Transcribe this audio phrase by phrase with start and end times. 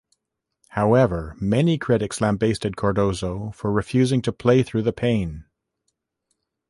[0.69, 5.45] However, many critics lambasted Cardozo for refusing to play through the pain.